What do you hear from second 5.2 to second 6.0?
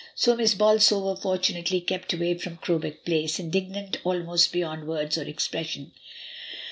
expression.